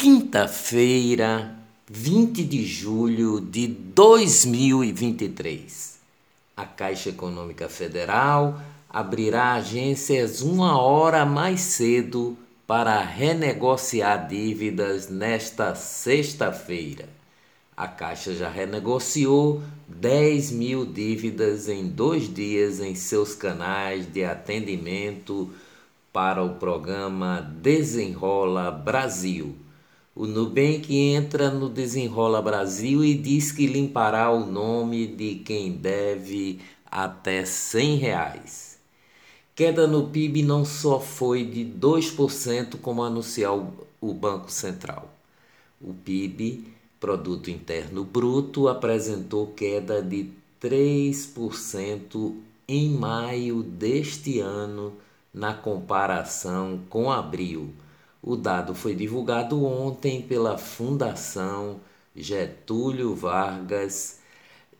[0.00, 1.56] quinta-feira,
[1.90, 5.98] 20 de julho de 2023.
[6.56, 17.08] A Caixa Econômica Federal abrirá agências uma hora mais cedo para renegociar dívidas nesta sexta-feira.
[17.76, 25.50] A Caixa já renegociou 10 mil dívidas em dois dias em seus canais de atendimento
[26.12, 29.56] para o programa Desenrola Brasil
[30.18, 36.58] o Nubank entra no Desenrola Brasil e diz que limpará o nome de quem deve
[36.84, 38.80] até 100 reais.
[39.54, 45.08] Queda no PIB não só foi de 2%, como anunciou o Banco Central.
[45.80, 46.64] O PIB,
[46.98, 52.34] Produto Interno Bruto, apresentou queda de 3%
[52.66, 54.94] em maio deste ano,
[55.32, 57.72] na comparação com abril
[58.28, 61.80] o dado foi divulgado ontem pela Fundação
[62.14, 64.18] Getúlio Vargas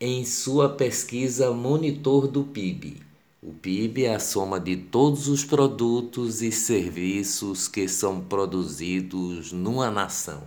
[0.00, 3.02] em sua pesquisa Monitor do PIB.
[3.42, 9.90] O PIB é a soma de todos os produtos e serviços que são produzidos numa
[9.90, 10.44] nação.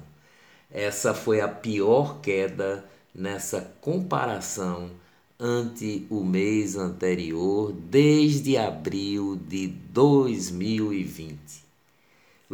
[0.71, 4.89] Essa foi a pior queda nessa comparação
[5.37, 11.64] ante o mês anterior desde abril de 2020.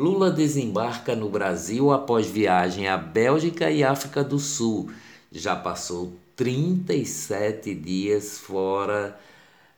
[0.02, 4.90] Lula desembarca no Brasil após viagem à Bélgica e África do Sul.
[5.32, 9.16] Já passou 37 dias fora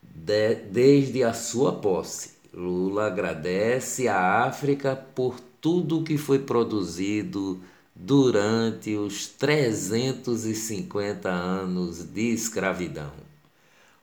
[0.01, 2.35] de, desde a sua posse.
[2.53, 7.59] Lula agradece à África por tudo que foi produzido
[7.93, 13.32] durante os 350 anos de escravidão.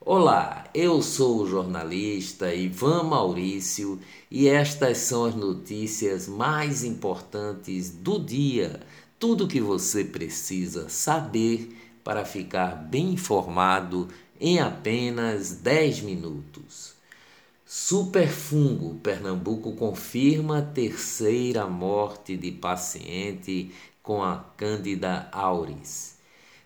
[0.02, 8.18] Olá, eu sou o jornalista Ivan Maurício e estas são as notícias mais importantes do
[8.18, 8.80] dia.
[9.18, 14.08] Tudo que você precisa saber para ficar bem informado
[14.40, 16.94] em apenas 10 minutos.
[17.66, 23.70] Superfungo, Pernambuco confirma terceira morte de paciente
[24.02, 26.19] com a Cândida auris.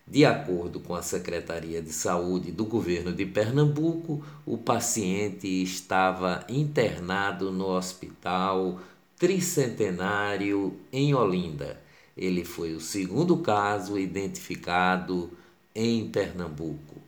[0.07, 7.51] De acordo com a Secretaria de Saúde do governo de Pernambuco, o paciente estava internado
[7.51, 8.79] no Hospital
[9.17, 11.81] Tricentenário em Olinda.
[12.15, 15.31] Ele foi o segundo caso identificado
[15.73, 17.01] em Pernambuco.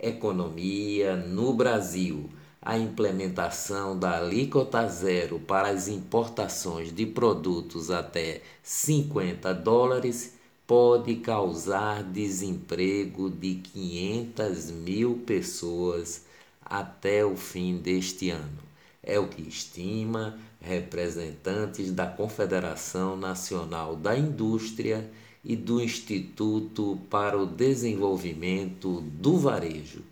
[0.00, 2.30] Economia no Brasil.
[2.62, 10.37] A implementação da alíquota zero para as importações de produtos até 50 dólares
[10.68, 16.26] pode causar desemprego de 500 mil pessoas
[16.62, 18.58] até o fim deste ano.
[19.02, 25.10] É o que estima representantes da Confederação Nacional da Indústria
[25.42, 30.02] e do Instituto para o Desenvolvimento do Varejo.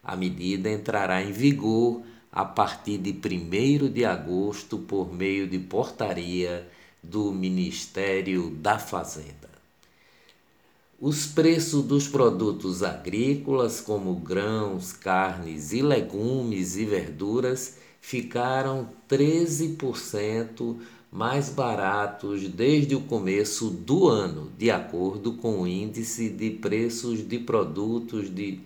[0.00, 6.68] A medida entrará em vigor a partir de 1 de agosto por meio de portaria
[7.02, 9.53] do Ministério da Fazenda.
[11.06, 20.78] Os preços dos produtos agrícolas, como grãos, carnes e legumes e verduras, ficaram 13%
[21.12, 27.38] mais baratos desde o começo do ano, de acordo com o índice de preços de
[27.38, 28.60] produtos de,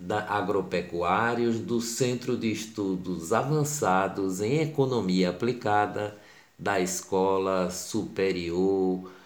[0.00, 6.18] da, agropecuários do Centro de Estudos Avançados em Economia Aplicada
[6.58, 9.16] da Escola Superior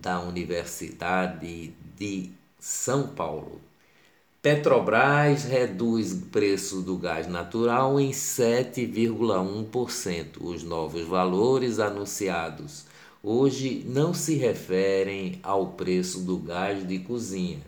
[0.00, 3.60] da Universidade de São Paulo.
[4.42, 10.38] Petrobras reduz o preço do gás natural em 7,1%.
[10.40, 12.86] Os novos valores anunciados
[13.22, 17.58] hoje não se referem ao preço do gás de cozinha.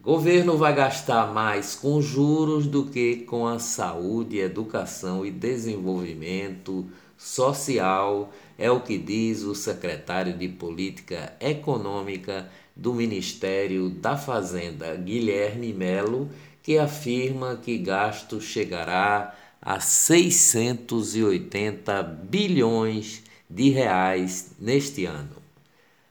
[0.00, 6.84] Governo vai gastar mais com juros do que com a saúde, educação e desenvolvimento
[7.22, 15.72] social, é o que diz o secretário de Política Econômica do Ministério da Fazenda, Guilherme
[15.72, 16.28] Melo,
[16.62, 25.36] que afirma que gasto chegará a 680 bilhões de reais neste ano.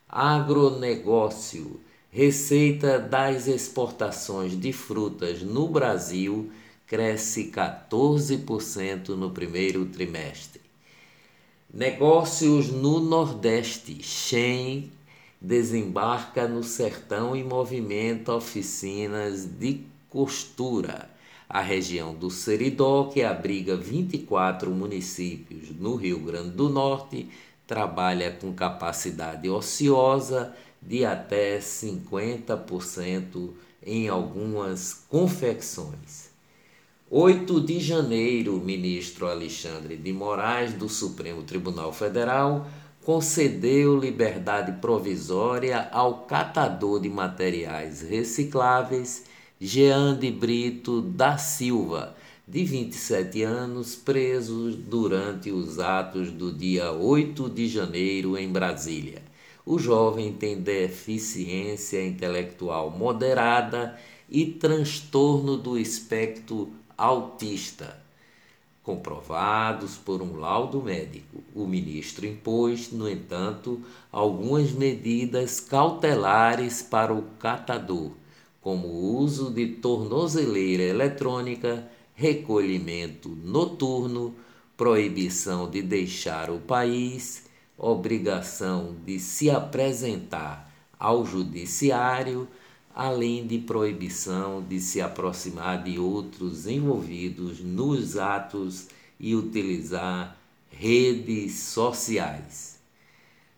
[0.07, 1.81] Agronegócio.
[2.09, 6.51] Receita das exportações de frutas no Brasil
[6.86, 10.70] cresce 14% no primeiro trimestre.
[11.73, 14.03] Negócios no Nordeste.
[14.03, 14.91] Shen
[15.39, 19.79] desembarca no sertão e movimenta oficinas de
[20.09, 21.09] costura.
[21.47, 27.29] A região do Seridó, que abriga 24 municípios no Rio Grande do Norte,
[27.65, 33.50] trabalha com capacidade ociosa de até 50%
[33.81, 36.31] em algumas confecções.
[37.13, 42.66] 8 de janeiro, ministro Alexandre de Moraes, do Supremo Tribunal Federal,
[43.04, 49.25] concedeu liberdade provisória ao catador de materiais recicláveis
[49.60, 52.16] Jean de Brito da Silva,
[52.48, 59.22] de 27 anos, preso durante os atos do dia 8 de janeiro em Brasília.
[59.66, 64.00] O jovem tem deficiência intelectual moderada
[64.30, 68.01] e transtorno do espectro autista,
[68.83, 71.44] comprovados por um laudo médico.
[71.56, 73.81] O ministro impôs, no entanto,
[74.12, 78.12] algumas medidas cautelares para o catador,
[78.62, 84.36] como o uso de tornozeleira eletrônica, recolhimento noturno,
[84.77, 87.50] proibição de deixar o país
[87.81, 92.48] obrigação de se apresentar ao judiciário,
[92.95, 98.88] além de proibição de se aproximar de outros envolvidos nos atos
[99.19, 100.38] e utilizar
[100.69, 102.79] redes sociais.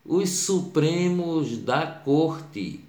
[0.04, 2.80] Os Supremos da Corte,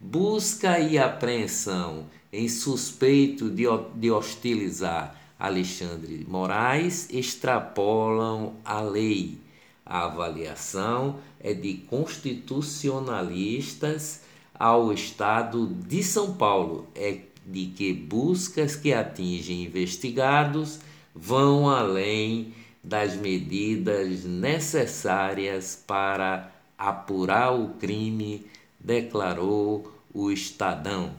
[0.00, 3.64] busca e apreensão em suspeito de,
[3.94, 9.42] de hostilizar Alexandre Moraes, extrapolam a lei
[9.84, 14.22] a avaliação é de constitucionalistas
[14.54, 20.80] ao Estado de São Paulo, é de que buscas que atingem investigados
[21.14, 28.46] vão além das medidas necessárias para apurar o crime,
[28.78, 31.12] declarou o Estadão.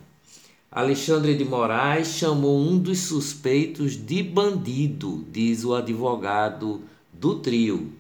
[0.72, 6.82] Alexandre de Moraes chamou um dos suspeitos de bandido, diz o advogado
[7.12, 7.94] do trio.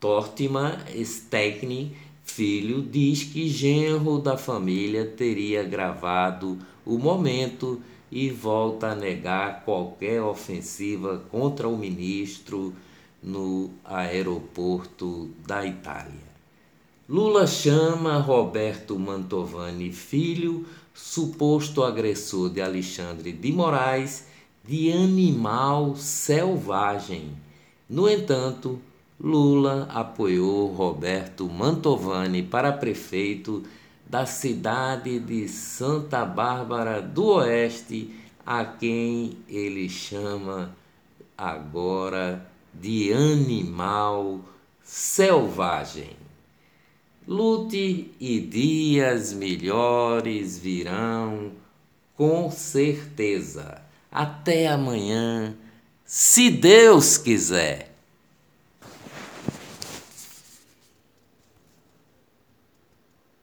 [0.00, 1.96] Tortima Stegni,
[2.28, 7.80] filho, diz que genro da família teria gravado o momento
[8.10, 12.74] e volta a negar qualquer ofensiva contra o ministro
[13.22, 16.28] no aeroporto da Itália.
[17.08, 24.26] Lula chama Roberto Mantovani filho, suposto agressor de Alexandre de Moraes,
[24.64, 27.32] de animal selvagem.
[27.88, 28.78] No entanto,
[29.20, 33.64] Lula apoiou Roberto Mantovani para prefeito
[34.06, 38.14] da cidade de Santa Bárbara do Oeste,
[38.46, 40.74] a quem ele chama
[41.36, 44.40] agora de animal
[44.84, 46.16] selvagem.
[47.26, 51.50] Lute e dias melhores virão,
[52.16, 53.82] com certeza.
[54.10, 55.54] Até amanhã,
[56.04, 57.87] se Deus quiser.